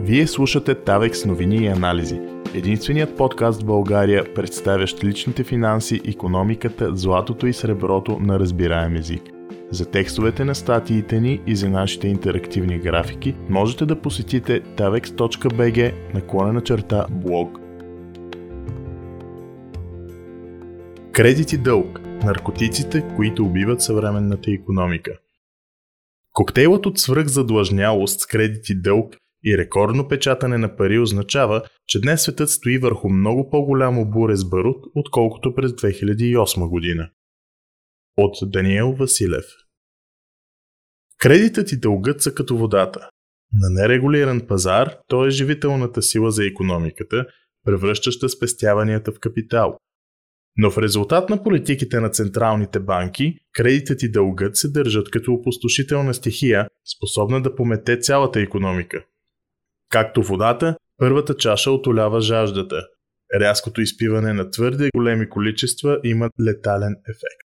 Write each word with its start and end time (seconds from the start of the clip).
Вие 0.00 0.26
слушате 0.26 0.74
Тавекс 0.74 1.24
новини 1.24 1.56
и 1.56 1.66
анализи. 1.66 2.20
Единственият 2.54 3.16
подкаст 3.16 3.62
в 3.62 3.64
България, 3.64 4.34
представящ 4.34 5.04
личните 5.04 5.44
финанси, 5.44 6.00
економиката, 6.04 6.96
златото 6.96 7.46
и 7.46 7.52
среброто 7.52 8.18
на 8.18 8.38
разбираем 8.38 8.96
език. 8.96 9.22
За 9.70 9.90
текстовете 9.90 10.44
на 10.44 10.54
статиите 10.54 11.20
ни 11.20 11.40
и 11.46 11.56
за 11.56 11.70
нашите 11.70 12.08
интерактивни 12.08 12.78
графики 12.78 13.36
можете 13.48 13.86
да 13.86 14.00
посетите 14.00 14.62
tavex.bg 14.62 15.94
наклонена 16.14 16.60
черта 16.60 17.06
блог. 17.10 17.58
Кредит 21.12 21.52
и 21.52 21.58
дълг– 21.58 22.00
наркотиците, 22.24 23.04
които 23.16 23.44
убиват 23.44 23.82
съвременната 23.82 24.50
економика. 24.50 25.12
Коктейлът 26.32 26.86
от 26.86 26.98
свръхзадлъжнялост 26.98 28.20
с 28.20 28.26
кредит 28.26 28.68
и 28.68 28.80
дълг 28.80 29.14
и 29.44 29.58
рекордно 29.58 30.08
печатане 30.08 30.58
на 30.58 30.76
пари 30.76 30.98
означава, 30.98 31.62
че 31.86 32.00
днес 32.00 32.22
светът 32.22 32.50
стои 32.50 32.78
върху 32.78 33.08
много 33.08 33.50
по-голямо 33.50 34.10
буре 34.10 34.36
с 34.36 34.48
барут, 34.48 34.84
отколкото 34.94 35.54
през 35.54 35.70
2008 35.70 36.68
година. 36.68 37.10
От 38.16 38.36
Даниел 38.42 38.92
Василев 38.92 39.44
Кредитът 41.18 41.72
и 41.72 41.80
дългът 41.80 42.22
са 42.22 42.34
като 42.34 42.56
водата. 42.56 43.10
На 43.52 43.82
нерегулиран 43.82 44.46
пазар 44.46 44.94
то 45.08 45.26
е 45.26 45.30
живителната 45.30 46.02
сила 46.02 46.30
за 46.30 46.46
економиката, 46.46 47.26
превръщаща 47.64 48.28
спестяванията 48.28 49.12
в 49.12 49.20
капитал. 49.20 49.78
Но 50.56 50.70
в 50.70 50.78
резултат 50.78 51.30
на 51.30 51.42
политиките 51.42 52.00
на 52.00 52.10
централните 52.10 52.80
банки, 52.80 53.34
кредитът 53.52 54.02
и 54.02 54.10
дългът 54.10 54.56
се 54.56 54.70
държат 54.70 55.10
като 55.10 55.32
опустошителна 55.32 56.14
стихия, 56.14 56.68
способна 56.96 57.42
да 57.42 57.54
помете 57.54 57.98
цялата 57.98 58.40
економика. 58.40 59.04
Както 59.90 60.22
водата, 60.22 60.76
първата 60.96 61.36
чаша 61.36 61.70
отолява 61.70 62.20
жаждата. 62.20 62.82
Рязкото 63.40 63.80
изпиване 63.80 64.32
на 64.32 64.50
твърде 64.50 64.90
големи 64.96 65.28
количества 65.28 66.00
има 66.04 66.30
летален 66.40 66.96
ефект. 67.08 67.48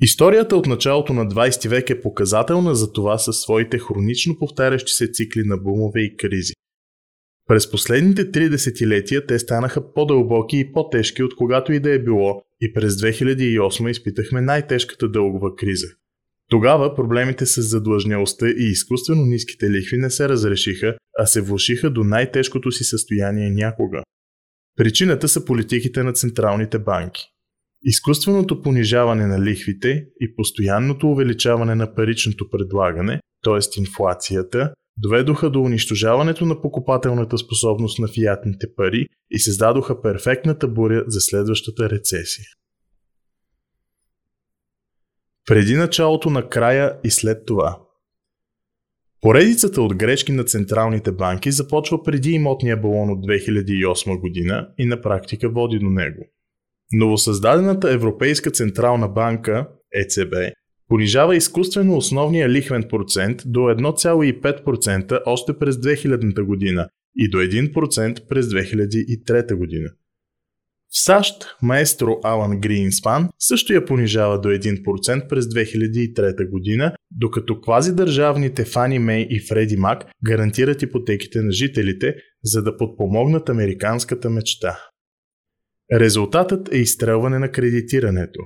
Историята 0.00 0.56
от 0.56 0.66
началото 0.66 1.12
на 1.12 1.26
20 1.26 1.68
век 1.68 1.90
е 1.90 2.00
показателна 2.00 2.74
за 2.74 2.92
това 2.92 3.18
със 3.18 3.40
своите 3.40 3.78
хронично 3.78 4.38
повтарящи 4.38 4.92
се 4.92 5.10
цикли 5.12 5.42
на 5.44 5.56
бумове 5.56 6.00
и 6.00 6.16
кризи. 6.16 6.52
През 7.48 7.70
последните 7.70 8.30
три 8.30 8.48
десетилетия 8.48 9.26
те 9.26 9.38
станаха 9.38 9.92
по-дълбоки 9.92 10.58
и 10.58 10.72
по-тежки 10.72 11.22
от 11.22 11.36
когато 11.36 11.72
и 11.72 11.80
да 11.80 11.94
е 11.94 11.98
било 11.98 12.42
и 12.60 12.72
през 12.72 12.94
2008 12.94 13.90
изпитахме 13.90 14.40
най-тежката 14.40 15.08
дългова 15.08 15.56
криза– 15.56 15.86
тогава 16.50 16.94
проблемите 16.94 17.46
с 17.46 17.62
задлъжнялостта 17.62 18.48
и 18.48 18.64
изкуствено 18.70 19.26
ниските 19.26 19.70
лихви 19.70 19.96
не 19.96 20.10
се 20.10 20.28
разрешиха, 20.28 20.96
а 21.18 21.26
се 21.26 21.40
влушиха 21.40 21.90
до 21.90 22.04
най-тежкото 22.04 22.72
си 22.72 22.84
състояние 22.84 23.50
някога. 23.50 24.02
Причината 24.76 25.28
са 25.28 25.44
политиките 25.44 26.02
на 26.02 26.12
централните 26.12 26.78
банки. 26.78 27.22
Изкуственото 27.82 28.62
понижаване 28.62 29.26
на 29.26 29.44
лихвите 29.44 30.06
и 30.20 30.36
постоянното 30.36 31.10
увеличаване 31.10 31.74
на 31.74 31.94
паричното 31.94 32.50
предлагане, 32.50 33.20
т.е. 33.44 33.80
инфлацията, 33.80 34.74
доведоха 34.96 35.50
до 35.50 35.62
унищожаването 35.62 36.46
на 36.46 36.62
покупателната 36.62 37.38
способност 37.38 37.98
на 37.98 38.08
фиатните 38.08 38.66
пари 38.76 39.06
и 39.30 39.38
създадоха 39.38 40.02
перфектната 40.02 40.68
буря 40.68 41.04
за 41.06 41.20
следващата 41.20 41.90
рецесия 41.90 42.46
преди 45.46 45.74
началото 45.74 46.30
на 46.30 46.48
края 46.48 46.96
и 47.04 47.10
след 47.10 47.46
това. 47.46 47.78
Поредицата 49.20 49.82
от 49.82 49.96
грешки 49.96 50.32
на 50.32 50.44
централните 50.44 51.12
банки 51.12 51.50
започва 51.50 52.02
преди 52.02 52.30
имотния 52.30 52.76
балон 52.76 53.10
от 53.10 53.26
2008 53.26 54.20
година 54.20 54.68
и 54.78 54.86
на 54.86 55.00
практика 55.00 55.48
води 55.48 55.78
до 55.78 55.90
него. 55.90 56.24
Новосъздадената 56.92 57.92
Европейска 57.92 58.50
централна 58.50 59.08
банка, 59.08 59.68
ЕЦБ, 59.92 60.34
понижава 60.88 61.36
изкуствено 61.36 61.96
основния 61.96 62.48
лихвен 62.48 62.84
процент 62.90 63.42
до 63.46 63.60
1,5% 63.60 65.22
още 65.26 65.58
през 65.58 65.76
2000 65.76 66.42
година 66.42 66.88
и 67.16 67.30
до 67.30 67.38
1% 67.38 68.28
през 68.28 68.46
2003 68.46 69.54
година. 69.54 69.90
В 70.94 70.98
САЩ 70.98 71.34
маестро 71.62 72.20
Алан 72.22 72.60
Гринспан 72.60 73.28
също 73.38 73.72
я 73.72 73.84
понижава 73.84 74.40
до 74.40 74.48
1% 74.48 75.28
през 75.28 75.44
2003 75.44 76.50
година, 76.50 76.92
докато 77.10 77.60
квазидържавните 77.60 78.64
Фани 78.64 78.98
Мей 78.98 79.26
и 79.30 79.40
Фреди 79.40 79.76
Мак 79.76 80.04
гарантират 80.24 80.82
ипотеките 80.82 81.42
на 81.42 81.52
жителите, 81.52 82.14
за 82.44 82.62
да 82.62 82.76
подпомогнат 82.76 83.48
американската 83.48 84.30
мечта. 84.30 84.78
Резултатът 85.92 86.74
е 86.74 86.78
изстрелване 86.78 87.38
на 87.38 87.50
кредитирането. 87.50 88.40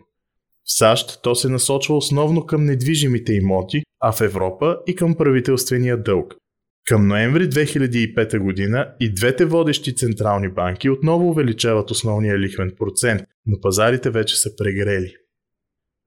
В 0.64 0.78
САЩ 0.78 1.20
то 1.22 1.34
се 1.34 1.48
насочва 1.48 1.96
основно 1.96 2.46
към 2.46 2.64
недвижимите 2.64 3.32
имоти, 3.32 3.82
а 4.00 4.12
в 4.12 4.20
Европа 4.20 4.76
и 4.86 4.96
към 4.96 5.14
правителствения 5.14 6.02
дълг– 6.02 6.34
към 6.88 7.06
ноември 7.06 7.48
2005 7.48 8.38
година 8.38 8.94
и 9.00 9.14
двете 9.14 9.44
водещи 9.44 9.94
централни 9.94 10.48
банки 10.48 10.90
отново 10.90 11.28
увеличават 11.28 11.90
основния 11.90 12.38
лихвен 12.38 12.72
процент, 12.78 13.22
но 13.46 13.60
пазарите 13.60 14.10
вече 14.10 14.36
са 14.36 14.56
прегрели. 14.56 15.14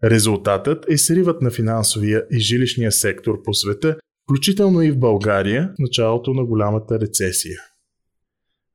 Резултатът 0.03 0.85
е 0.89 0.97
сривът 0.97 1.41
на 1.41 1.51
финансовия 1.51 2.23
и 2.31 2.39
жилищния 2.39 2.91
сектор 2.91 3.41
по 3.43 3.53
света, 3.53 3.97
включително 4.23 4.81
и 4.81 4.91
в 4.91 4.99
България, 4.99 5.69
в 5.75 5.79
началото 5.79 6.33
на 6.33 6.45
голямата 6.45 6.99
рецесия. 6.99 7.59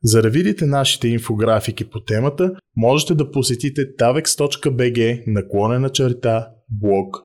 За 0.04 0.22
да 0.22 0.30
видите 0.30 0.66
нашите 0.66 1.08
инфографики 1.08 1.84
по 1.84 2.00
темата, 2.00 2.52
можете 2.76 3.14
да 3.14 3.30
посетите 3.30 3.96
tavex.bg 3.96 5.22
наклонена 5.26 5.90
черта 5.90 6.48
блог. 6.70 7.16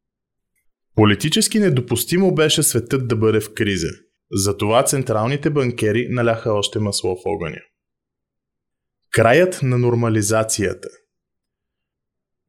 Политически 0.96 1.60
недопустимо 1.60 2.36
беше 2.36 2.64
светът 2.64 3.08
да 3.08 3.16
бъде 3.16 3.40
в 3.40 3.54
криза– 3.54 3.90
затова 4.32 4.84
централните 4.84 5.50
банкери 5.50 6.08
наляха 6.10 6.54
още 6.54 6.80
масло 6.80 7.16
в 7.16 7.22
огъня. 7.26 7.62
Краят 9.12 9.60
на 9.64 9.78
нормализацията 9.78 10.90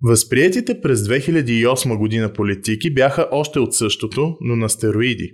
Възприетите 0.03 0.81
през 0.81 1.01
2008 1.01 1.97
година 1.99 2.33
политики 2.33 2.95
бяха 2.95 3.29
още 3.31 3.59
от 3.59 3.75
същото, 3.75 4.37
но 4.41 4.57
на 4.57 4.69
стероиди. 4.69 5.33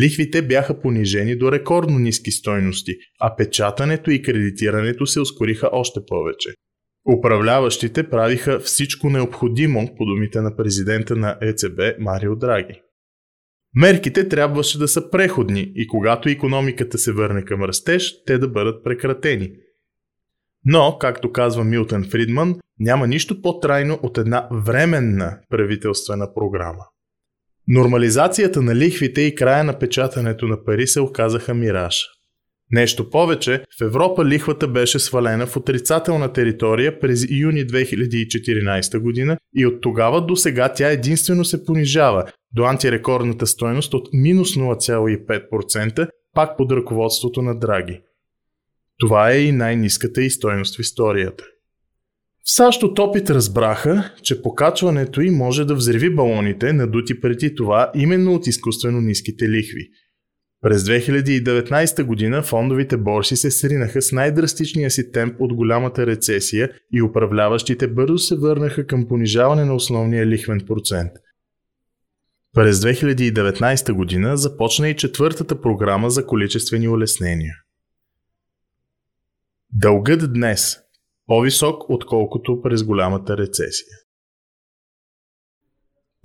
Лихвите 0.00 0.42
бяха 0.42 0.80
понижени 0.80 1.36
до 1.36 1.52
рекордно 1.52 1.98
ниски 1.98 2.30
стойности, 2.30 2.92
а 3.20 3.36
печатането 3.36 4.10
и 4.10 4.22
кредитирането 4.22 5.06
се 5.06 5.20
ускориха 5.20 5.70
още 5.72 6.00
повече. 6.06 6.50
Управляващите 7.18 8.10
правиха 8.10 8.60
всичко 8.60 9.10
необходимо, 9.10 9.94
по 9.96 10.04
думите 10.04 10.40
на 10.40 10.56
президента 10.56 11.16
на 11.16 11.38
ЕЦБ 11.42 11.80
Марио 11.98 12.36
Драги. 12.36 12.80
Мерките 13.74 14.28
трябваше 14.28 14.78
да 14.78 14.88
са 14.88 15.10
преходни 15.10 15.72
и 15.74 15.86
когато 15.86 16.28
економиката 16.28 16.98
се 16.98 17.12
върне 17.12 17.44
към 17.44 17.62
растеж, 17.62 18.24
те 18.26 18.38
да 18.38 18.48
бъдат 18.48 18.84
прекратени. 18.84 19.50
Но, 20.64 20.98
както 21.00 21.32
казва 21.32 21.64
Милтън 21.64 22.04
Фридман, 22.04 22.56
няма 22.80 23.06
нищо 23.06 23.42
по-трайно 23.42 23.98
от 24.02 24.18
една 24.18 24.48
временна 24.52 25.38
правителствена 25.50 26.34
програма. 26.34 26.84
Нормализацията 27.68 28.62
на 28.62 28.74
лихвите 28.74 29.20
и 29.20 29.34
края 29.34 29.64
на 29.64 29.78
печатането 29.78 30.46
на 30.46 30.64
пари 30.64 30.86
се 30.86 31.00
оказаха 31.00 31.54
мираж. 31.54 32.04
Нещо 32.70 33.10
повече, 33.10 33.64
в 33.80 33.84
Европа 33.84 34.24
лихвата 34.24 34.68
беше 34.68 34.98
свалена 34.98 35.46
в 35.46 35.56
отрицателна 35.56 36.32
територия 36.32 37.00
през 37.00 37.26
юни 37.30 37.66
2014 37.66 38.98
година 38.98 39.38
и 39.56 39.66
от 39.66 39.80
тогава 39.80 40.26
до 40.26 40.36
сега 40.36 40.72
тя 40.72 40.90
единствено 40.90 41.44
се 41.44 41.64
понижава 41.64 42.24
до 42.54 42.64
антирекордната 42.64 43.46
стойност 43.46 43.94
от 43.94 44.08
минус 44.12 44.54
0,5%, 44.54 46.08
пак 46.34 46.56
под 46.56 46.72
ръководството 46.72 47.42
на 47.42 47.58
Драги. 47.58 48.00
Това 48.98 49.30
е 49.30 49.38
и 49.40 49.52
най-низката 49.52 50.22
и 50.22 50.30
стойност 50.30 50.76
в 50.76 50.80
историята. 50.80 51.44
В 52.44 52.50
САЩ 52.50 52.82
от 52.82 52.98
опит 52.98 53.30
разбраха, 53.30 54.10
че 54.22 54.42
покачването 54.42 55.20
им 55.20 55.34
може 55.34 55.64
да 55.64 55.74
взриви 55.74 56.14
балоните, 56.14 56.72
надути 56.72 57.20
преди 57.20 57.54
това 57.54 57.90
именно 57.94 58.34
от 58.34 58.46
изкуствено 58.46 59.00
ниските 59.00 59.48
лихви– 59.48 59.88
през 60.60 60.82
2019 60.82 62.04
година 62.04 62.42
фондовите 62.42 62.96
борси 62.96 63.36
се 63.36 63.50
сринаха 63.50 64.02
с 64.02 64.12
най-драстичния 64.12 64.90
си 64.90 65.12
темп 65.12 65.40
от 65.40 65.54
голямата 65.54 66.06
рецесия 66.06 66.72
и 66.92 67.02
управляващите 67.02 67.88
бързо 67.88 68.18
се 68.18 68.36
върнаха 68.36 68.86
към 68.86 69.08
понижаване 69.08 69.64
на 69.64 69.74
основния 69.74 70.26
лихвен 70.26 70.60
процент. 70.66 71.12
През 72.54 72.76
2019 72.80 73.92
година 73.92 74.36
започна 74.36 74.88
и 74.88 74.96
четвъртата 74.96 75.60
програма 75.60 76.10
за 76.10 76.26
количествени 76.26 76.88
улеснения. 76.88 77.54
Дългът 79.72 80.32
днес 80.32 80.78
по-висок 81.26 81.90
отколкото 81.90 82.62
през 82.62 82.82
голямата 82.82 83.36
рецесия. 83.36 83.96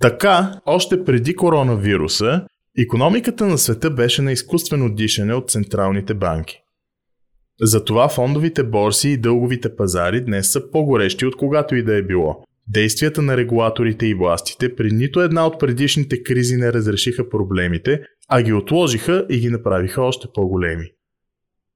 Така, 0.00 0.60
още 0.66 1.04
преди 1.04 1.36
коронавируса, 1.36 2.46
Економиката 2.78 3.46
на 3.46 3.58
света 3.58 3.90
беше 3.90 4.22
на 4.22 4.32
изкуствено 4.32 4.94
дишане 4.94 5.34
от 5.34 5.50
централните 5.50 6.14
банки. 6.14 6.60
Затова 7.60 8.08
фондовите 8.08 8.64
борси 8.64 9.08
и 9.08 9.16
дълговите 9.16 9.76
пазари 9.76 10.24
днес 10.24 10.52
са 10.52 10.70
по-горещи 10.70 11.26
от 11.26 11.36
когато 11.36 11.76
и 11.76 11.82
да 11.82 11.96
е 11.96 12.02
било. 12.02 12.44
Действията 12.68 13.22
на 13.22 13.36
регулаторите 13.36 14.06
и 14.06 14.14
властите 14.14 14.74
при 14.74 14.90
нито 14.90 15.20
една 15.20 15.46
от 15.46 15.60
предишните 15.60 16.22
кризи 16.22 16.56
не 16.56 16.72
разрешиха 16.72 17.28
проблемите, 17.28 18.02
а 18.28 18.42
ги 18.42 18.52
отложиха 18.52 19.26
и 19.30 19.38
ги 19.38 19.48
направиха 19.48 20.02
още 20.02 20.28
по-големи. 20.34 20.90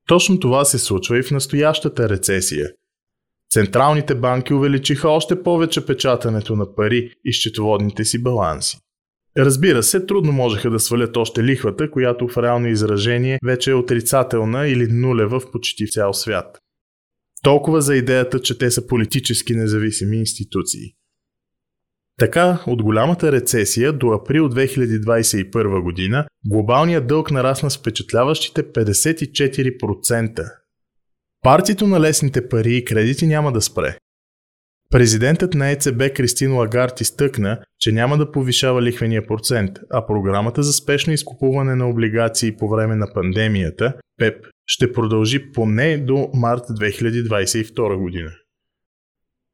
Точно 0.08 0.40
това 0.40 0.64
се 0.64 0.78
случва 0.78 1.18
и 1.18 1.22
в 1.22 1.30
настоящата 1.30 2.08
рецесия. 2.08 2.68
Централните 3.50 4.14
банки 4.14 4.54
увеличиха 4.54 5.08
още 5.08 5.42
повече 5.42 5.86
печатането 5.86 6.56
на 6.56 6.74
пари 6.74 7.12
и 7.24 7.32
счетоводните 7.32 8.04
си 8.04 8.22
баланси. 8.22 8.78
Разбира 9.38 9.82
се, 9.82 10.06
трудно 10.06 10.32
можеха 10.32 10.70
да 10.70 10.80
свалят 10.80 11.16
още 11.16 11.44
лихвата, 11.44 11.90
която 11.90 12.28
в 12.28 12.42
реално 12.42 12.68
изражение 12.68 13.38
вече 13.44 13.70
е 13.70 13.74
отрицателна 13.74 14.68
или 14.68 14.86
нулева 14.92 15.40
в 15.40 15.50
почти 15.50 15.90
цял 15.90 16.14
свят. 16.14 16.58
Толкова 17.42 17.80
за 17.80 17.96
идеята, 17.96 18.40
че 18.40 18.58
те 18.58 18.70
са 18.70 18.86
политически 18.86 19.54
независими 19.54 20.16
институции. 20.16 20.94
Така, 22.18 22.62
от 22.66 22.82
голямата 22.82 23.32
рецесия 23.32 23.92
до 23.92 24.12
април 24.12 24.48
2021 24.48 25.82
година, 25.82 26.26
глобалният 26.46 27.06
дълг 27.06 27.30
нарасна 27.30 27.70
с 27.70 27.78
впечатляващите 27.78 28.62
54%. 28.62 30.52
Партито 31.42 31.86
на 31.86 32.00
лесните 32.00 32.48
пари 32.48 32.76
и 32.76 32.84
кредити 32.84 33.26
няма 33.26 33.52
да 33.52 33.62
спре. 33.62 33.98
Президентът 34.90 35.54
на 35.54 35.70
ЕЦБ 35.70 36.14
Кристин 36.14 36.54
Лагард 36.54 37.00
изтъкна, 37.00 37.60
че 37.78 37.92
няма 37.92 38.18
да 38.18 38.32
повишава 38.32 38.82
лихвения 38.82 39.26
процент, 39.26 39.78
а 39.90 40.06
програмата 40.06 40.62
за 40.62 40.72
спешно 40.72 41.12
изкупуване 41.12 41.74
на 41.74 41.88
облигации 41.88 42.56
по 42.56 42.68
време 42.68 42.96
на 42.96 43.06
пандемията, 43.14 43.94
ПЕП, 44.18 44.46
ще 44.66 44.92
продължи 44.92 45.52
поне 45.52 45.98
до 45.98 46.30
март 46.34 46.62
2022 46.62 47.96
година. 47.96 48.30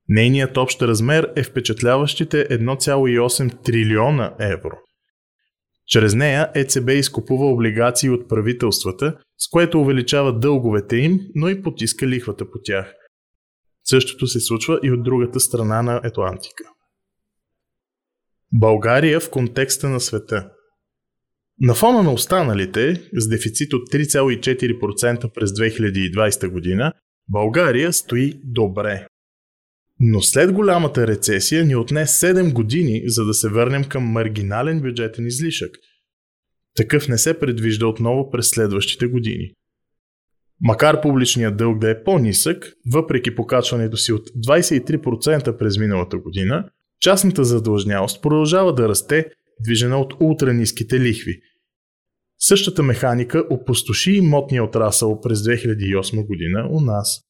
Нейният 0.08 0.56
общ 0.56 0.82
размер 0.82 1.32
е 1.36 1.42
впечатляващите 1.42 2.48
1,8 2.48 3.64
трилиона 3.64 4.34
евро. 4.40 4.78
Чрез 5.86 6.14
нея 6.14 6.50
ЕЦБ 6.54 6.90
изкупува 6.90 7.46
облигации 7.46 8.10
от 8.10 8.28
правителствата, 8.28 9.16
с 9.38 9.48
което 9.50 9.80
увеличава 9.80 10.38
дълговете 10.38 10.96
им, 10.96 11.20
но 11.34 11.48
и 11.48 11.62
потиска 11.62 12.08
лихвата 12.08 12.50
по 12.50 12.58
тях. 12.64 12.94
Същото 13.84 14.26
се 14.26 14.40
случва 14.40 14.80
и 14.82 14.90
от 14.90 15.02
другата 15.02 15.40
страна 15.40 15.82
на 15.82 16.00
Атлантика. 16.04 16.64
България 18.52 19.20
в 19.20 19.30
контекста 19.30 19.88
на 19.88 20.00
света– 20.00 20.50
на 21.60 21.74
фона 21.74 22.02
на 22.02 22.12
останалите, 22.12 23.02
с 23.12 23.28
дефицит 23.28 23.72
от 23.72 23.92
3,4% 23.92 25.32
през 25.34 25.50
2020 25.50 26.48
година, 26.48 26.92
България 27.28 27.92
стои 27.92 28.40
добре. 28.44 29.06
Но 30.00 30.22
след 30.22 30.52
голямата 30.52 31.06
рецесия 31.06 31.64
ни 31.64 31.76
отне 31.76 32.06
7 32.06 32.52
години, 32.52 33.02
за 33.06 33.24
да 33.24 33.34
се 33.34 33.48
върнем 33.48 33.84
към 33.84 34.02
маргинален 34.04 34.80
бюджетен 34.80 35.26
излишък. 35.26 35.78
Такъв 36.76 37.08
не 37.08 37.18
се 37.18 37.38
предвижда 37.38 37.86
отново 37.86 38.30
през 38.30 38.48
следващите 38.48 39.06
години. 39.06 39.54
Макар 40.64 41.00
публичният 41.00 41.56
дълг 41.56 41.78
да 41.78 41.90
е 41.90 42.04
по-нисък, 42.04 42.72
въпреки 42.92 43.34
покачването 43.34 43.96
си 43.96 44.12
от 44.12 44.28
23% 44.28 45.58
през 45.58 45.78
миналата 45.78 46.18
година, 46.18 46.68
частната 47.00 47.44
задължнялост 47.44 48.22
продължава 48.22 48.74
да 48.74 48.88
расте 48.88 49.26
движена 49.60 49.98
от 49.98 50.14
ултраниските 50.20 51.00
лихви. 51.00 51.40
Същата 52.38 52.82
механика 52.82 53.44
опустоши 53.50 54.12
имотния 54.12 54.64
отрасъл 54.64 55.20
през 55.20 55.38
2008 55.38 56.26
година 56.26 56.68
у 56.70 56.80
нас. 56.80 57.20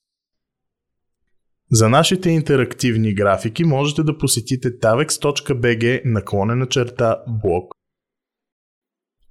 За 1.72 1.88
нашите 1.88 2.30
интерактивни 2.30 3.14
графики 3.14 3.64
можете 3.64 4.02
да 4.02 4.18
посетите 4.18 4.78
tavex.bg 4.78 6.02
наклонена 6.04 6.66
черта 6.66 7.22
блог. 7.28 7.74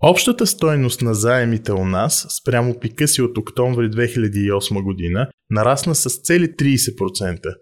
Общата 0.05 0.47
стойност 0.47 1.01
на 1.01 1.13
заемите 1.13 1.71
у 1.71 1.85
нас 1.85 2.27
спрямо 2.41 2.79
пика 2.79 3.07
си 3.07 3.21
от 3.21 3.38
октомври 3.38 3.89
2008 3.89 4.83
година 4.83 5.29
нарасна 5.50 5.95
с 5.95 6.21
цели 6.21 6.47
30%. 6.47 7.55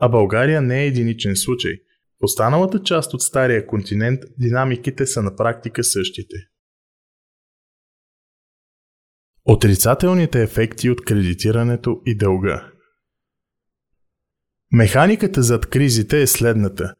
А 0.00 0.08
България 0.08 0.62
не 0.62 0.82
е 0.82 0.86
единичен 0.86 1.36
случай– 1.36 1.72
останалата 2.20 2.82
част 2.82 3.14
от 3.14 3.22
стария 3.22 3.66
континент 3.66 4.20
динамиките 4.38 5.06
са 5.06 5.22
на 5.22 5.36
практика 5.36 5.84
същите. 5.84 6.36
Отрицателните 9.44 10.42
ефекти 10.42 10.90
от 10.90 11.04
кредитирането 11.04 12.00
и 12.06 12.16
дълга 12.16 12.70
Механиката 14.72 15.42
зад 15.42 15.66
кризите 15.66 16.22
е 16.22 16.26
следната. 16.26 16.94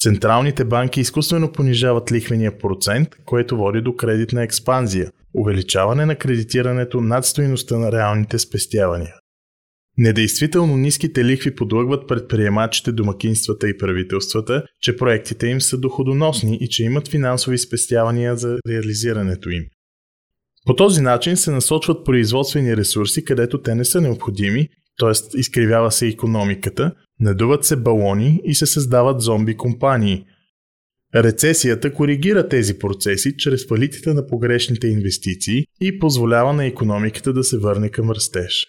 Централните 0.00 0.64
банки 0.64 1.00
изкуствено 1.00 1.52
понижават 1.52 2.12
лихвения 2.12 2.58
процент, 2.58 3.08
което 3.24 3.56
води 3.56 3.80
до 3.80 3.96
кредитна 3.96 4.42
експанзия, 4.42 5.10
увеличаване 5.34 6.06
на 6.06 6.16
кредитирането 6.16 7.00
над 7.00 7.26
стоиността 7.26 7.78
на 7.78 7.92
реалните 7.92 8.38
спестявания. 8.38 9.14
Недействително 9.98 10.76
ниските 10.76 11.24
лихви 11.24 11.54
подлъгват 11.54 12.08
предприемачите, 12.08 12.92
домакинствата 12.92 13.68
и 13.68 13.78
правителствата, 13.78 14.62
че 14.80 14.96
проектите 14.96 15.46
им 15.46 15.60
са 15.60 15.78
доходоносни 15.78 16.58
и 16.60 16.68
че 16.68 16.84
имат 16.84 17.08
финансови 17.08 17.58
спестявания 17.58 18.36
за 18.36 18.58
реализирането 18.68 19.50
им. 19.50 19.64
По 20.66 20.76
този 20.76 21.00
начин 21.00 21.36
се 21.36 21.50
насочват 21.50 22.04
производствени 22.04 22.76
ресурси, 22.76 23.24
където 23.24 23.62
те 23.62 23.74
не 23.74 23.84
са 23.84 24.00
необходими, 24.00 24.68
т.е. 24.98 25.38
изкривява 25.38 25.92
се 25.92 26.08
економиката, 26.08 26.92
надуват 27.20 27.64
се 27.64 27.76
балони 27.76 28.40
и 28.44 28.54
се 28.54 28.66
създават 28.66 29.20
зомби 29.20 29.56
компании. 29.56 30.24
Рецесията 31.14 31.94
коригира 31.94 32.48
тези 32.48 32.78
процеси 32.78 33.36
чрез 33.36 33.68
фалитите 33.68 34.14
на 34.14 34.26
погрешните 34.26 34.88
инвестиции 34.88 35.64
и 35.80 35.98
позволява 35.98 36.52
на 36.52 36.66
економиката 36.66 37.32
да 37.32 37.44
се 37.44 37.58
върне 37.58 37.88
към 37.88 38.10
растеж. 38.10 38.66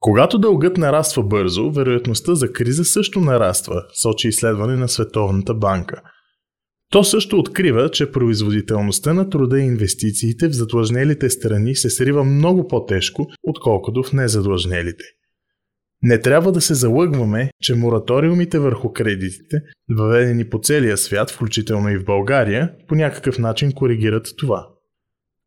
Когато 0.00 0.38
дългът 0.38 0.76
нараства 0.76 1.22
бързо, 1.22 1.70
вероятността 1.70 2.34
за 2.34 2.52
криза 2.52 2.84
също 2.84 3.20
нараства, 3.20 3.82
сочи 4.02 4.28
изследване 4.28 4.76
на 4.76 4.88
Световната 4.88 5.54
банка. 5.54 6.02
То 6.90 7.04
също 7.04 7.38
открива, 7.38 7.90
че 7.90 8.12
производителността 8.12 9.14
на 9.14 9.30
труда 9.30 9.60
и 9.60 9.64
инвестициите 9.64 10.48
в 10.48 10.52
задлъжнелите 10.52 11.30
страни 11.30 11.76
се 11.76 11.90
срива 11.90 12.24
много 12.24 12.68
по-тежко, 12.68 13.26
отколкото 13.42 14.02
в 14.02 14.12
незадлъжнелите. 14.12 15.04
Не 16.02 16.20
трябва 16.20 16.52
да 16.52 16.60
се 16.60 16.74
залъгваме, 16.74 17.50
че 17.60 17.74
мораториумите 17.74 18.58
върху 18.58 18.92
кредитите, 18.92 19.56
въведени 19.90 20.48
по 20.48 20.60
целия 20.62 20.98
свят, 20.98 21.30
включително 21.30 21.90
и 21.90 21.98
в 21.98 22.04
България, 22.04 22.72
по 22.88 22.94
някакъв 22.94 23.38
начин 23.38 23.72
коригират 23.72 24.28
това. 24.38 24.66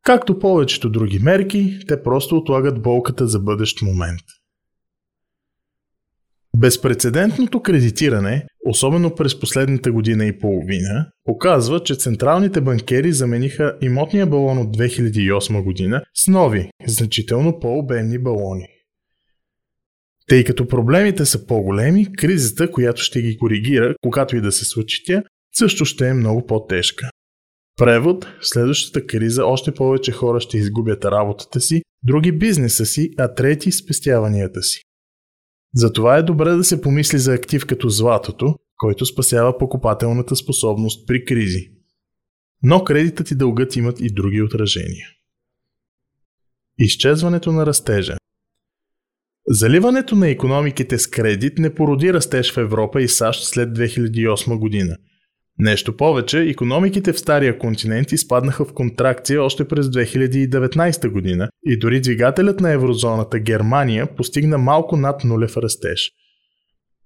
Както 0.03 0.39
повечето 0.39 0.89
други 0.89 1.19
мерки, 1.19 1.79
те 1.87 2.03
просто 2.03 2.37
отлагат 2.37 2.81
болката 2.81 3.27
за 3.27 3.39
бъдещ 3.39 3.81
момент. 3.81 4.21
Безпредседентното 6.57 7.61
кредитиране, 7.61 8.45
особено 8.65 9.15
през 9.15 9.39
последната 9.39 9.91
година 9.91 10.25
и 10.25 10.39
половина, 10.39 11.07
показва, 11.23 11.83
че 11.83 11.95
централните 11.95 12.61
банкери 12.61 13.11
замениха 13.11 13.77
имотния 13.81 14.27
балон 14.27 14.57
от 14.57 14.77
2008 14.77 15.63
година 15.63 16.01
с 16.13 16.27
нови, 16.27 16.69
значително 16.87 17.59
по-обемни 17.59 18.19
балони. 18.19 18.67
Тъй 20.27 20.43
като 20.43 20.67
проблемите 20.67 21.25
са 21.25 21.45
по-големи, 21.45 22.13
кризата, 22.13 22.71
която 22.71 23.01
ще 23.01 23.21
ги 23.21 23.37
коригира, 23.37 23.95
когато 24.01 24.35
и 24.35 24.41
да 24.41 24.51
се 24.51 24.65
случи 24.65 25.03
тя, 25.05 25.23
също 25.53 25.85
ще 25.85 26.07
е 26.07 26.13
много 26.13 26.45
по-тежка. 26.45 27.09
Превод– 27.77 28.25
в 28.41 28.47
следващата 28.47 29.07
криза 29.07 29.45
още 29.45 29.73
повече 29.73 30.11
хора 30.11 30.39
ще 30.39 30.57
изгубят 30.57 31.05
работата 31.05 31.61
си, 31.61 31.81
други 32.03 32.31
бизнеса 32.31 32.85
си, 32.85 33.09
а 33.17 33.33
трети 33.33 33.71
спестяванията 33.71 34.63
си. 34.63 34.81
Затова 35.75 36.17
е 36.17 36.23
добре 36.23 36.49
да 36.49 36.63
се 36.63 36.81
помисли 36.81 37.17
за 37.19 37.33
актив 37.33 37.65
като 37.65 37.89
златото, 37.89 38.55
който 38.77 39.05
спасява 39.05 39.57
покупателната 39.57 40.35
способност 40.35 41.07
при 41.07 41.25
кризи. 41.25 41.71
Но 42.63 42.83
кредитът 42.83 43.31
и 43.31 43.35
дългът 43.35 43.75
имат 43.75 43.99
и 43.99 44.13
други 44.13 44.41
отражения. 44.41 45.07
Изчезването 46.77 47.51
на 47.51 47.65
растежа 47.65 48.17
Заливането 49.47 50.15
на 50.15 50.29
економиките 50.29 50.97
с 50.97 51.07
кредит 51.07 51.57
не 51.57 51.75
породи 51.75 52.13
растеж 52.13 52.53
в 52.53 52.57
Европа 52.57 53.01
и 53.01 53.07
САЩ 53.07 53.43
след 53.43 53.69
2008 53.69 54.57
година– 54.57 54.97
Нещо 55.59 55.97
повече, 55.97 56.39
економиките 56.39 57.13
в 57.13 57.19
Стария 57.19 57.57
континент 57.57 58.11
изпаднаха 58.11 58.65
в 58.65 58.73
контракция 58.73 59.43
още 59.43 59.67
през 59.67 59.85
2019 59.85 61.09
година 61.09 61.49
и 61.65 61.79
дори 61.79 62.01
двигателят 62.01 62.59
на 62.59 62.71
еврозоната 62.71 63.39
Германия 63.39 64.15
постигна 64.15 64.57
малко 64.57 64.97
над 64.97 65.23
нулев 65.23 65.57
растеж. 65.57 66.11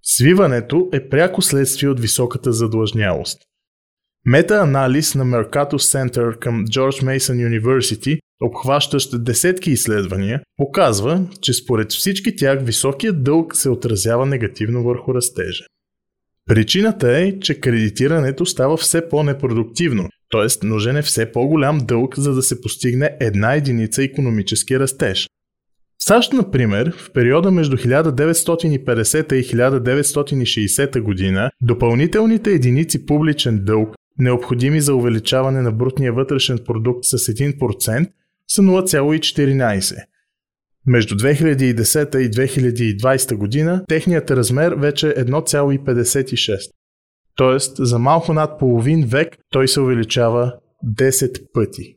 Свиването 0.04 0.90
е 0.94 1.10
пряко 1.10 1.42
следствие 1.42 1.90
от 1.90 2.00
високата 2.00 2.54
задлъжнялост. 2.54 3.42
Мета-анализ 4.30 5.16
на 5.16 5.26
Mercatus 5.26 5.78
Center 5.78 6.40
към 6.40 6.66
George 6.66 7.04
Mason 7.04 7.50
University, 7.50 8.20
обхващащ 8.42 9.24
десетки 9.24 9.72
изследвания, 9.72 10.42
показва, 10.58 11.26
че 11.42 11.54
според 11.54 11.92
всички 11.92 12.36
тях 12.36 12.60
високият 12.62 13.24
дълг 13.24 13.56
се 13.56 13.70
отразява 13.70 14.26
негативно 14.26 14.84
върху 14.84 15.14
растежа. 15.14 15.64
Причината 16.50 17.18
е, 17.18 17.40
че 17.40 17.60
кредитирането 17.60 18.46
става 18.46 18.78
все 18.78 19.10
по-непродуктивно, 19.10 20.10
т.е. 20.32 20.68
нужен 20.68 20.98
е 20.98 21.02
все 21.02 21.32
по-голям 21.32 21.78
дълг, 21.78 22.16
за 22.18 22.34
да 22.34 22.42
се 22.42 22.62
постигне 22.62 23.18
една 23.20 23.54
единица 23.54 24.04
економически 24.04 24.80
растеж. 24.80 25.28
САЩ, 26.02 26.34
например, 26.34 26.94
в 26.98 27.12
периода 27.12 27.52
между 27.52 27.78
1950 27.78 29.34
и 29.34 29.44
1960 29.44 31.02
година, 31.02 31.52
допълнителните 31.62 32.52
единици 32.52 33.06
публичен 33.06 33.60
дълг, 33.64 33.99
необходими 34.20 34.82
за 34.82 34.96
увеличаване 34.96 35.62
на 35.62 35.72
брутния 35.72 36.14
вътрешен 36.14 36.60
продукт 36.66 37.06
с 37.06 37.18
1%, 37.18 38.12
са 38.48 38.62
0,14. 38.62 39.96
Между 40.88 41.16
2010 41.16 42.18
и 42.18 42.32
2020 42.32 43.36
година 43.36 43.84
техният 43.88 44.32
размер 44.32 44.72
вече 44.72 45.10
е 45.10 45.26
1,56. 45.26 46.72
Тоест, 47.36 47.76
за 47.80 48.00
малко 48.00 48.34
над 48.34 48.60
половин 48.60 49.06
век 49.08 49.38
той 49.50 49.68
се 49.68 49.80
увеличава 49.80 50.54
10 50.86 51.52
пъти. 51.54 51.96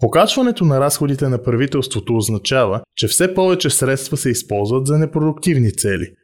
Покачването 0.00 0.64
на 0.64 0.80
разходите 0.80 1.28
на 1.28 1.42
правителството 1.42 2.16
означава, 2.16 2.82
че 2.96 3.08
все 3.08 3.34
повече 3.34 3.70
средства 3.70 4.16
се 4.16 4.30
използват 4.30 4.86
за 4.86 4.98
непродуктивни 4.98 5.72
цели. 5.72 6.14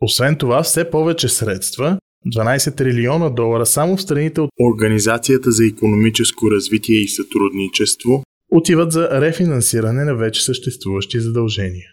Освен 0.00 0.36
това, 0.36 0.62
все 0.62 0.90
повече 0.90 1.28
средства, 1.28 1.98
12 2.26 2.76
трилиона 2.76 3.30
долара 3.30 3.66
само 3.66 3.96
в 3.96 4.02
страните 4.02 4.40
от 4.40 4.50
Организацията 4.72 5.50
за 5.50 5.66
економическо 5.66 6.50
развитие 6.50 6.96
и 6.96 7.08
сътрудничество, 7.08 8.22
отиват 8.50 8.92
за 8.92 9.20
рефинансиране 9.20 10.04
на 10.04 10.14
вече 10.14 10.44
съществуващи 10.44 11.20
задължения. 11.20 11.88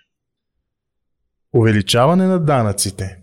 Увеличаване 1.53 2.27
на 2.27 2.39
данъците 2.39 3.17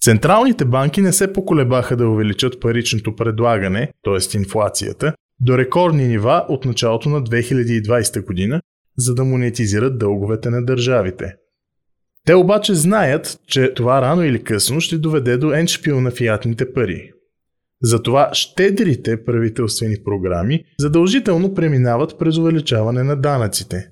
Централните 0.00 0.64
банки 0.64 1.00
не 1.00 1.12
се 1.12 1.32
поколебаха 1.32 1.96
да 1.96 2.08
увеличат 2.08 2.60
паричното 2.60 3.16
предлагане, 3.16 3.92
т.е. 4.04 4.36
инфлацията, 4.36 5.14
до 5.40 5.58
рекордни 5.58 6.08
нива 6.08 6.46
от 6.48 6.64
началото 6.64 7.08
на 7.08 7.22
2020 7.22 8.24
година, 8.24 8.60
за 8.98 9.14
да 9.14 9.24
монетизират 9.24 9.98
дълговете 9.98 10.50
на 10.50 10.64
държавите. 10.64 11.34
Те 12.28 12.34
обаче 12.34 12.74
знаят, 12.74 13.40
че 13.46 13.74
това 13.74 14.02
рано 14.02 14.24
или 14.24 14.44
късно 14.44 14.80
ще 14.80 14.98
доведе 14.98 15.36
до 15.36 15.52
еншпил 15.52 16.00
на 16.00 16.10
фиатните 16.10 16.72
пари. 16.72 17.12
Затова 17.82 18.30
щедрите 18.32 19.24
правителствени 19.24 19.96
програми 20.04 20.64
задължително 20.78 21.54
преминават 21.54 22.18
през 22.18 22.36
увеличаване 22.36 23.02
на 23.02 23.16
данъците. 23.16 23.90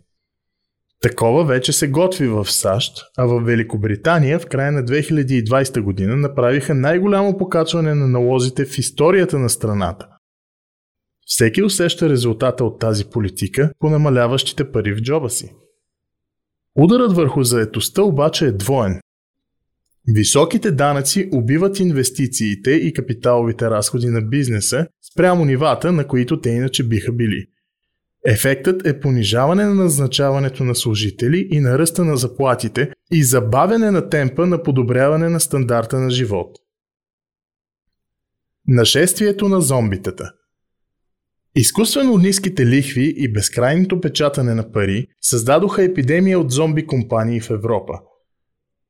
Такова 1.03 1.45
вече 1.45 1.73
се 1.73 1.89
готви 1.89 2.29
в 2.29 2.45
САЩ, 2.51 2.93
а 3.19 3.27
в 3.27 3.41
Великобритания 3.41 4.39
в 4.39 4.47
края 4.47 4.73
на 4.73 4.85
2020 4.85 5.81
година 5.81 6.17
направиха 6.17 6.75
най-голямо 6.75 7.39
покачване 7.39 7.95
на 7.95 8.09
налозите 8.09 8.65
в 8.65 8.79
историята 8.79 9.39
на 9.39 9.49
страната. 9.49 10.07
Всеки 11.27 11.63
усеща 11.63 12.09
резултата 12.09 12.65
от 12.65 12.81
тази 12.81 13.05
политика 13.05 13.71
по 13.79 13.91
намаляващите 13.91 14.73
пари 14.73 14.95
в 14.95 15.01
джоба 15.03 15.31
си. 15.31 15.53
Ударът 16.77 17.13
върху 17.13 17.43
заетостта 17.43 18.03
обаче 18.03 18.47
е 18.47 18.53
двоен. 18.53 19.01
Високите 20.09 20.71
данъци 20.71 21.29
убиват 21.33 21.81
инвестициите 21.81 22.71
и 22.71 22.93
капиталовите 22.93 23.71
разходи 23.71 24.07
на 24.07 24.23
бизнеса 24.23 24.87
спрямо 25.13 25.45
нивата, 25.45 25.93
на 25.93 26.09
които 26.09 26.41
те 26.41 26.51
иначе 26.51 26.89
биха 26.89 27.13
били. 27.13 27.47
Ефектът 28.27 28.87
е 28.87 29.01
понижаване 29.01 29.65
на 29.65 29.75
назначаването 29.75 30.65
на 30.65 30.75
служители 30.75 31.49
и 31.51 31.61
на 31.61 31.79
ръста 31.79 32.05
на 32.05 32.17
заплатите 32.17 32.91
и 33.13 33.25
забавяне 33.25 33.91
на 33.91 34.09
темпа 34.09 34.47
на 34.47 34.63
подобряване 34.63 35.29
на 35.29 35.41
стандарта 35.41 35.99
на 35.99 36.11
живот. 36.11 36.57
Нашествието 38.69 39.49
на 39.49 39.61
зомбитата– 39.61 40.33
Изкуствено 41.59 42.19
ниските 42.19 42.67
лихви 42.67 43.15
и 43.17 43.33
безкрайното 43.33 44.01
печатане 44.01 44.55
на 44.55 44.73
пари 44.73 45.07
създадоха 45.21 45.83
епидемия 45.83 46.41
от 46.41 46.51
зомби 46.51 46.87
компании 46.87 47.41
в 47.41 47.51
Европа. 47.51 47.93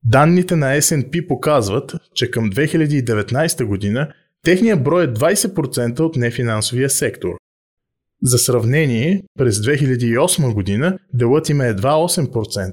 Данните 0.04 0.56
на 0.56 0.76
S&P 0.76 1.26
показват, 1.26 1.94
че 2.14 2.30
към 2.30 2.50
2019 2.50 3.64
година 3.64 4.08
техният 4.42 4.82
брой 4.82 5.04
е 5.04 5.08
20% 5.08 6.00
от 6.00 6.16
нефинансовия 6.16 6.90
сектор. 6.90 7.34
За 8.22 8.38
сравнение, 8.38 9.22
през 9.38 9.58
2008 9.58 10.54
година 10.54 10.98
делът 11.14 11.48
им 11.48 11.60
е 11.60 11.68
едва 11.68 11.90
8%. 11.90 12.72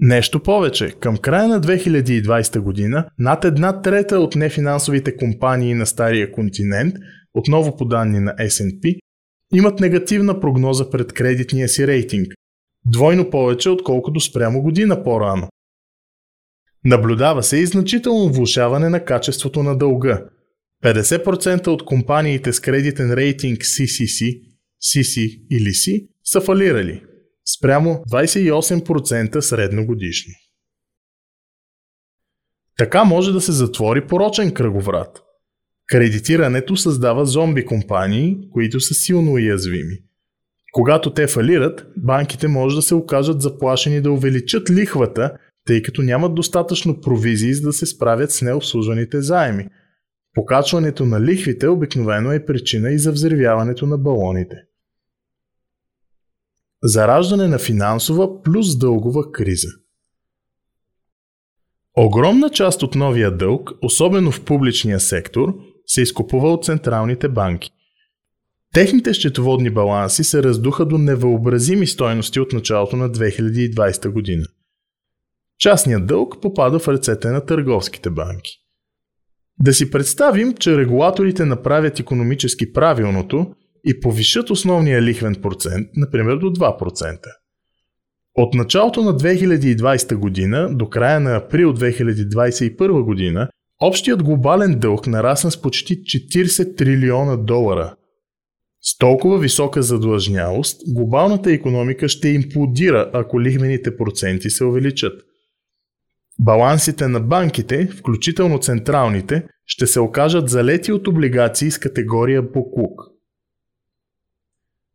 Нещо 0.00 0.42
повече, 0.42 0.90
към 1.00 1.16
края 1.16 1.48
на 1.48 1.60
2020 1.60 2.58
година 2.58 3.08
над 3.18 3.44
една 3.44 3.82
трета 3.82 4.20
от 4.20 4.34
нефинансовите 4.34 5.16
компании 5.16 5.74
на 5.74 5.86
Стария 5.86 6.32
континент– 6.32 6.94
отново 7.38 7.76
по 7.76 7.84
данни 7.84 8.20
на 8.20 8.34
S&P, 8.34 8.98
имат 9.54 9.80
негативна 9.80 10.40
прогноза 10.40 10.90
пред 10.90 11.12
кредитния 11.12 11.68
си 11.68 11.86
рейтинг, 11.86 12.34
двойно 12.86 13.30
повече 13.30 13.70
отколкото 13.70 14.20
спрямо 14.20 14.62
година 14.62 15.04
по-рано. 15.04 15.48
Наблюдава 16.84 17.42
се 17.42 17.56
и 17.56 17.66
значително 17.66 18.32
влушаване 18.32 18.88
на 18.88 19.04
качеството 19.04 19.62
на 19.62 19.78
дълга. 19.78 20.24
50% 20.84 21.66
от 21.66 21.84
компаниите 21.84 22.52
с 22.52 22.60
кредитен 22.60 23.12
рейтинг 23.12 23.58
CCC, 23.58 24.40
CC 24.82 25.46
или 25.50 25.70
C 25.70 26.08
са 26.24 26.40
фалирали, 26.40 27.02
спрямо 27.58 28.02
28% 28.12 29.40
средно 29.40 29.86
годишно. 29.86 30.34
Така 32.78 33.04
може 33.04 33.32
да 33.32 33.40
се 33.40 33.52
затвори 33.52 34.06
порочен 34.06 34.54
кръговрат– 34.54 35.22
Кредитирането 35.88 36.76
създава 36.76 37.26
зомби 37.26 37.66
компании, 37.66 38.38
които 38.52 38.80
са 38.80 38.94
силно 38.94 39.32
уязвими. 39.32 39.98
Когато 40.72 41.12
те 41.12 41.26
фалират, 41.26 41.86
банките 41.96 42.48
може 42.48 42.76
да 42.76 42.82
се 42.82 42.94
окажат 42.94 43.42
заплашени 43.42 44.00
да 44.00 44.12
увеличат 44.12 44.70
лихвата, 44.70 45.36
тъй 45.66 45.82
като 45.82 46.02
нямат 46.02 46.34
достатъчно 46.34 47.00
провизии 47.00 47.54
за 47.54 47.62
да 47.62 47.72
се 47.72 47.86
справят 47.86 48.30
с 48.30 48.42
необслужваните 48.42 49.20
заеми. 49.20 49.68
Покачването 50.34 51.04
на 51.04 51.20
лихвите 51.20 51.68
обикновено 51.68 52.32
е 52.32 52.44
причина 52.44 52.90
и 52.90 52.98
за 52.98 53.12
взривяването 53.12 53.86
на 53.86 53.98
балоните. 53.98 54.56
Зараждане 56.82 57.48
на 57.48 57.58
финансова 57.58 58.42
плюс 58.42 58.78
дългова 58.78 59.32
криза– 59.32 59.68
Огромна 62.00 62.50
част 62.50 62.82
от 62.82 62.94
новия 62.94 63.36
дълг, 63.36 63.72
особено 63.82 64.32
в 64.32 64.44
публичния 64.44 65.00
сектор, 65.00 65.54
се 65.88 66.02
изкупува 66.02 66.52
от 66.52 66.64
централните 66.64 67.28
банки. 67.28 67.70
Техните 68.74 69.14
счетоводни 69.14 69.70
баланси 69.70 70.24
се 70.24 70.42
раздуха 70.42 70.86
до 70.86 70.98
невъобразими 70.98 71.86
стойности 71.86 72.40
от 72.40 72.52
началото 72.52 72.96
на 72.96 73.10
2020 73.10 74.08
година. 74.08 74.46
Частният 75.58 76.06
дълг 76.06 76.42
попада 76.42 76.78
в 76.78 76.88
ръцете 76.88 77.28
на 77.28 77.46
търговските 77.46 78.10
банки. 78.10 78.52
Да 79.60 79.74
си 79.74 79.90
представим, 79.90 80.54
че 80.54 80.76
регулаторите 80.76 81.44
направят 81.44 82.00
економически 82.00 82.72
правилното 82.72 83.54
и 83.84 84.00
повишат 84.00 84.50
основния 84.50 85.02
лихвен 85.02 85.34
процент, 85.34 85.88
например 85.96 86.36
до 86.36 86.46
2%. 86.46 87.18
От 88.34 88.54
началото 88.54 89.02
на 89.02 89.12
2020 89.12 90.14
година 90.14 90.68
до 90.76 90.88
края 90.88 91.20
на 91.20 91.36
април 91.36 91.74
2021 91.74 93.02
година 93.02 93.48
Общият 93.80 94.22
глобален 94.22 94.78
дълг 94.78 95.06
нарасна 95.06 95.50
с 95.50 95.62
почти 95.62 96.02
40 96.02 96.76
трилиона 96.76 97.36
долара. 97.36 97.96
С 98.80 98.98
толкова 98.98 99.38
висока 99.38 99.82
задлъжнялост, 99.82 100.80
глобалната 100.88 101.52
економика 101.52 102.08
ще 102.08 102.28
имплодира, 102.28 103.10
ако 103.12 103.40
лихвените 103.40 103.96
проценти 103.96 104.50
се 104.50 104.64
увеличат. 104.64 105.22
Балансите 106.40 107.08
на 107.08 107.20
банките, 107.20 107.86
включително 107.86 108.58
централните, 108.58 109.46
ще 109.66 109.86
се 109.86 110.00
окажат 110.00 110.48
залети 110.48 110.92
от 110.92 111.08
облигации 111.08 111.70
с 111.70 111.78
категория 111.78 112.42
Буклук. 112.42 113.00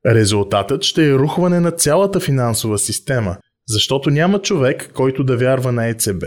Резултатът 0.06 0.84
ще 0.84 1.10
е 1.10 1.14
рухване 1.14 1.60
на 1.60 1.72
цялата 1.72 2.20
финансова 2.20 2.78
система, 2.78 3.38
защото 3.68 4.10
няма 4.10 4.42
човек, 4.42 4.92
който 4.94 5.24
да 5.24 5.38
вярва 5.38 5.72
на 5.72 5.88
ЕЦБ, 5.88 6.24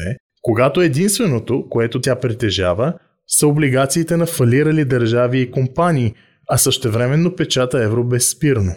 когато 0.46 0.80
единственото, 0.80 1.68
което 1.70 2.00
тя 2.00 2.20
притежава, 2.20 2.94
са 3.26 3.46
облигациите 3.46 4.16
на 4.16 4.26
фалирали 4.26 4.84
държави 4.84 5.40
и 5.40 5.50
компании, 5.50 6.14
а 6.48 6.58
същевременно 6.58 7.36
печата 7.36 7.82
евро 7.82 8.04
безспирно. 8.04 8.72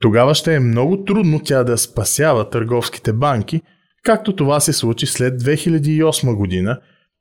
Тогава 0.00 0.34
ще 0.34 0.54
е 0.54 0.60
много 0.60 1.04
трудно 1.04 1.40
тя 1.44 1.64
да 1.64 1.78
спасява 1.78 2.50
търговските 2.50 3.12
банки, 3.12 3.62
както 4.02 4.36
това 4.36 4.60
се 4.60 4.72
случи 4.72 5.06
след 5.06 5.42
2008 5.42 6.34
година, 6.34 6.80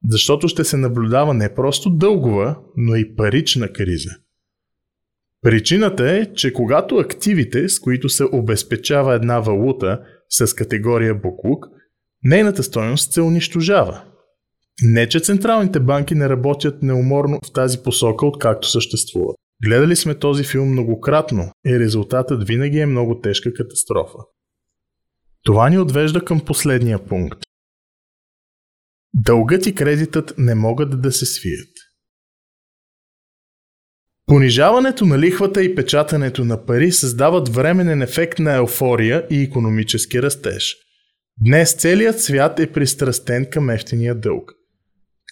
защото 0.10 0.48
ще 0.48 0.64
се 0.64 0.78
наблюдава 0.78 1.34
не 1.34 1.56
просто 1.56 1.90
дългова, 1.90 2.56
но 2.78 2.96
и 2.96 3.16
парична 3.16 3.74
криза. 3.74 4.12
Причината 5.42 6.12
е, 6.12 6.34
че 6.34 6.54
когато 6.54 6.96
активите, 6.96 7.70
с 7.70 7.80
които 7.80 8.10
се 8.10 8.24
обезпечава 8.32 9.14
една 9.16 9.40
валута 9.40 10.00
с 10.30 10.54
категория 10.54 11.16
буклук, 11.16 11.66
нейната 12.24 12.64
стоеност 12.64 13.14
се 13.14 13.22
унищожава. 13.22 14.04
Не, 14.82 15.10
че 15.10 15.20
централните 15.20 15.80
банки 15.80 16.16
не 16.16 16.30
работят 16.30 16.82
неуморно 16.82 17.40
в 17.46 17.54
тази 17.54 17.84
посока, 17.84 18.26
откакто 18.26 18.70
съществуват. 18.70 19.36
Гледали 19.66 19.96
сме 19.96 20.16
този 20.16 20.44
филм 20.44 20.70
многократно 20.70 21.52
и 21.66 21.80
резултатът 21.80 22.48
винаги 22.48 22.80
е 22.80 22.86
много 22.86 23.20
тежка 23.20 23.54
катастрофа. 23.54 24.18
Това 25.44 25.70
ни 25.70 25.80
отвежда 25.80 26.26
към 26.26 26.46
последния 26.46 27.06
пункт. 27.06 27.40
Дългът 29.14 29.66
и 29.66 29.76
кредитът 29.76 30.34
не 30.38 30.56
могат 30.56 31.02
да 31.02 31.12
се 31.12 31.26
свият. 31.26 31.70
Понижаването 34.26 35.06
на 35.06 35.20
лихвата 35.20 35.64
и 35.64 35.76
печатането 35.76 36.46
на 36.46 36.66
пари 36.66 36.92
създават 36.92 37.50
временен 37.50 38.02
ефект 38.02 38.40
на 38.40 38.56
еуфория 38.56 39.28
и 39.30 39.42
економически 39.42 40.22
растеж. 40.22 40.76
Днес 41.44 41.74
целият 41.74 42.22
свят 42.22 42.60
е 42.60 42.72
пристрастен 42.72 43.46
към 43.46 43.70
ефтиния 43.70 44.16
дълг. 44.16 44.54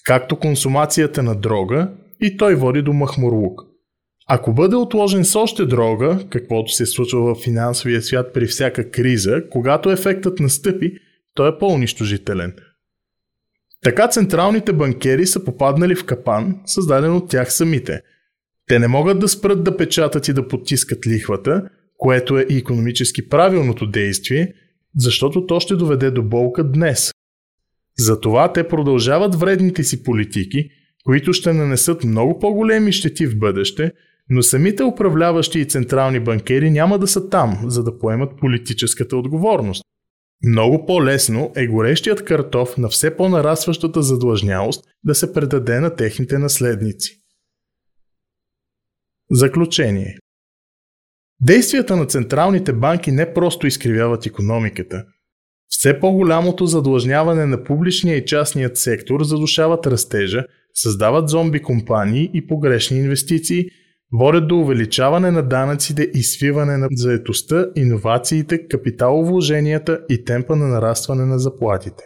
Както 0.05 0.39
консумацията 0.39 1.23
на 1.23 1.35
дрога, 1.35 1.91
и 2.21 2.37
той 2.37 2.55
води 2.55 2.81
до 2.81 2.93
махмурлук. 2.93 3.61
Ако 4.27 4.53
бъде 4.53 4.75
отложен 4.75 5.25
с 5.25 5.35
още 5.35 5.65
дрога, 5.65 6.19
каквото 6.29 6.71
се 6.71 6.85
случва 6.85 7.35
в 7.35 7.43
финансовия 7.43 8.01
свят 8.01 8.33
при 8.33 8.45
всяка 8.45 8.91
криза, 8.91 9.43
когато 9.51 9.91
ефектът 9.91 10.39
настъпи, 10.39 10.93
той 11.33 11.49
е 11.49 11.57
по-унищожителен. 11.59 12.55
Така 13.83 14.07
централните 14.07 14.73
банкери 14.73 15.25
са 15.25 15.43
попаднали 15.43 15.95
в 15.95 16.05
капан, 16.05 16.59
създаден 16.65 17.15
от 17.15 17.29
тях 17.29 17.53
самите. 17.53 18.01
Те 18.67 18.79
не 18.79 18.87
могат 18.87 19.19
да 19.19 19.27
спрат 19.27 19.63
да 19.63 19.77
печатат 19.77 20.27
и 20.27 20.33
да 20.33 20.47
потискат 20.47 21.07
лихвата, 21.07 21.63
което 21.97 22.37
е 22.37 22.45
и 22.49 22.57
економически 22.57 23.29
правилното 23.29 23.87
действие, 23.87 24.53
защото 24.95 25.45
то 25.45 25.59
ще 25.59 25.75
доведе 25.75 26.11
до 26.11 26.23
болка 26.23 26.63
днес. 26.63 27.11
Затова 27.97 28.53
те 28.53 28.67
продължават 28.67 29.35
вредните 29.35 29.83
си 29.83 30.03
политики, 30.03 30.69
които 31.05 31.33
ще 31.33 31.53
нанесат 31.53 32.03
много 32.03 32.39
по-големи 32.39 32.91
щети 32.91 33.27
в 33.27 33.39
бъдеще– 33.39 33.91
но 34.29 34.43
самите 34.43 34.83
управляващи 34.83 35.59
и 35.59 35.65
централни 35.65 36.19
банкери 36.19 36.71
няма 36.71 36.99
да 36.99 37.07
са 37.07 37.29
там, 37.29 37.61
за 37.65 37.83
да 37.83 37.97
поемат 37.99 38.39
политическата 38.39 39.17
отговорност. 39.17 39.83
Много 40.43 40.85
по-лесно 40.85 41.51
е 41.55 41.67
горещият 41.67 42.25
картоф 42.25 42.77
на 42.77 42.89
все 42.89 43.17
по-нарастващата 43.17 44.01
задлъжнялост 44.01 44.85
да 45.03 45.15
се 45.15 45.33
предаде 45.33 45.79
на 45.79 45.95
техните 45.95 46.37
наследници. 46.37 47.21
Заключение 49.31 50.17
Действията 51.41 51.95
на 51.95 52.05
централните 52.05 52.73
банки 52.73 53.11
не 53.11 53.33
просто 53.33 53.67
изкривяват 53.67 54.25
економиката. 54.25 55.03
Все 55.69 55.99
по-голямото 55.99 56.65
задлъжняване 56.65 57.45
на 57.45 57.63
публичния 57.63 58.17
и 58.17 58.25
частният 58.25 58.77
сектор 58.77 59.23
задушават 59.23 59.87
растежа, 59.87 60.45
създават 60.73 61.29
зомби 61.29 61.61
компании 61.61 62.31
и 62.33 62.47
погрешни 62.47 62.97
инвестиции– 62.97 63.65
водят 64.13 64.47
до 64.47 64.59
увеличаване 64.59 65.31
на 65.31 65.47
данъците 65.47 66.11
и 66.13 66.23
свиване 66.23 66.77
на 66.77 66.87
заетостта, 66.91 67.65
иновациите, 67.75 68.67
капиталовложенията 68.67 70.01
и 70.09 70.23
темпа 70.23 70.55
на 70.55 70.67
нарастване 70.67 71.25
на 71.25 71.39
заплатите. 71.39 72.03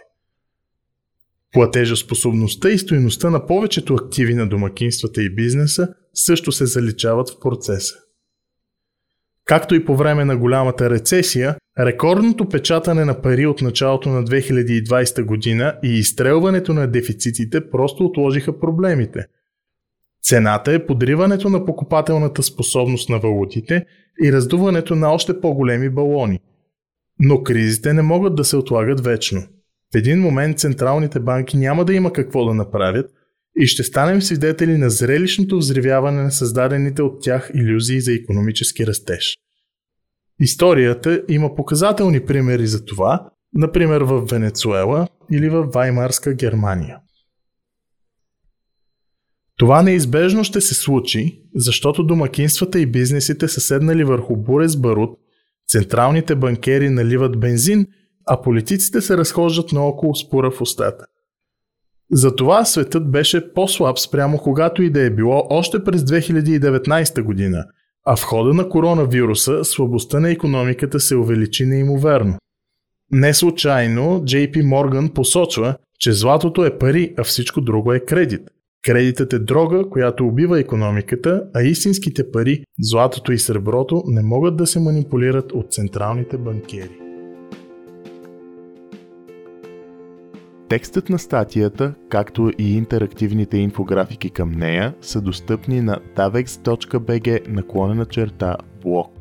Платежоспособността 1.51 2.69
и 2.69 2.77
стоеността 2.77 3.29
на 3.29 3.45
повечето 3.45 3.93
активи 3.93 4.33
на 4.33 4.49
домакинствата 4.49 5.23
и 5.23 5.35
бизнеса 5.35 5.87
също 6.13 6.51
се 6.51 6.65
заличават 6.65 7.29
в 7.29 7.39
процеса. 7.39 7.95
Както 9.45 9.75
и 9.75 9.85
по 9.85 9.95
време 9.95 10.25
на 10.25 10.37
голямата 10.37 10.89
рецесия, 10.89 11.55
рекордното 11.79 12.49
печатане 12.49 13.05
на 13.05 13.21
пари 13.21 13.45
от 13.45 13.61
началото 13.61 14.09
на 14.09 14.23
2020 14.23 15.25
година 15.25 15.75
и 15.83 15.87
изстрелването 15.87 16.73
на 16.73 16.87
дефицитите 16.87 17.69
просто 17.69 18.05
отложиха 18.05 18.59
проблемите– 18.59 19.25
Цената 20.23 20.73
е 20.73 20.85
подриването 20.85 21.49
на 21.49 21.65
покупателната 21.65 22.43
способност 22.43 23.09
на 23.09 23.19
валутите 23.19 23.85
и 24.23 24.33
раздуването 24.33 24.95
на 24.95 25.13
още 25.13 25.41
по-големи 25.41 25.89
балони. 25.89 26.39
Но 27.19 27.43
кризите 27.43 27.93
не 27.93 28.01
могат 28.01 28.35
да 28.35 28.43
се 28.43 28.57
отлагат 28.57 29.03
вечно. 29.03 29.41
В 29.93 29.97
един 29.97 30.19
момент 30.19 30.59
централните 30.59 31.19
банки 31.19 31.57
няма 31.57 31.85
да 31.85 31.93
има 31.93 32.13
какво 32.13 32.45
да 32.45 32.53
направят 32.53 33.11
и 33.59 33.67
ще 33.67 33.83
станем 33.83 34.21
свидетели 34.21 34.77
на 34.77 34.89
зрелищното 34.89 35.57
взривяване 35.57 36.23
на 36.23 36.31
създадените 36.31 37.01
от 37.01 37.21
тях 37.21 37.51
иллюзии 37.55 38.01
за 38.01 38.13
економически 38.13 38.87
растеж. 38.87 39.37
Историята 40.39 41.23
има 41.29 41.55
показателни 41.55 42.25
примери 42.25 42.67
за 42.67 42.85
това, 42.85 43.29
например 43.53 44.01
в 44.01 44.21
Венецуела 44.21 45.07
или 45.31 45.49
в 45.49 45.63
Ваймарска 45.63 46.33
Германия. 46.33 46.97
Това 49.57 49.81
неизбежно 49.81 50.43
ще 50.43 50.61
се 50.61 50.73
случи, 50.73 51.41
защото 51.55 52.03
домакинствата 52.03 52.79
и 52.79 52.85
бизнесите 52.85 53.47
са 53.47 53.61
седнали 53.61 54.03
върху 54.03 54.35
буре 54.35 54.67
с 54.67 54.77
барут, 54.77 55.19
централните 55.67 56.35
банкери 56.35 56.89
наливат 56.89 57.39
бензин, 57.39 57.87
а 58.25 58.41
политиците 58.41 59.01
се 59.01 59.17
разхождат 59.17 59.71
наоколо 59.71 60.15
спора 60.15 60.51
в 60.51 60.61
устата. 60.61 61.05
Затова 62.11 62.65
светът 62.65 63.11
беше 63.11 63.53
по-слаб 63.53 63.99
спрямо 63.99 64.37
когато 64.37 64.83
и 64.83 64.89
да 64.89 65.01
е 65.01 65.09
било 65.09 65.47
още 65.49 65.83
през 65.83 66.01
2019 66.01 67.21
година, 67.21 67.65
а 68.05 68.15
в 68.15 68.23
хода 68.23 68.53
на 68.53 68.69
коронавируса 68.69 69.63
слабостта 69.63 70.19
на 70.19 70.31
економиката 70.31 70.99
се 70.99 71.15
увеличи 71.15 71.65
неимоверно. 71.65 72.37
Не 73.11 73.33
случайно 73.33 74.21
JP 74.21 74.63
Morgan 74.63 75.13
посочва, 75.13 75.75
че 75.99 76.13
златото 76.13 76.65
е 76.65 76.77
пари, 76.77 77.13
а 77.17 77.23
всичко 77.23 77.61
друго 77.61 77.93
е 77.93 77.99
кредит– 77.99 78.41
Кредитът 78.83 79.33
е 79.33 79.39
дрога, 79.39 79.89
която 79.89 80.27
убива 80.27 80.59
економиката, 80.59 81.43
а 81.53 81.61
истинските 81.61 82.31
пари, 82.31 82.63
златото 82.79 83.31
и 83.31 83.39
среброто, 83.39 84.03
не 84.07 84.21
могат 84.21 84.57
да 84.57 84.67
се 84.67 84.79
манипулират 84.79 85.51
от 85.51 85.73
централните 85.73 86.37
банкери. 86.37 86.89
Текстът 90.69 91.09
на 91.09 91.19
статията, 91.19 91.93
както 92.09 92.51
и 92.57 92.77
интерактивните 92.77 93.57
инфографики 93.57 94.29
към 94.29 94.51
нея 94.51 94.93
са 95.01 95.21
достъпни 95.21 95.81
на 95.81 95.99
davex.bg 96.15 97.47
наклонена 97.47 98.05
черта 98.05 98.57
блог. 98.81 99.12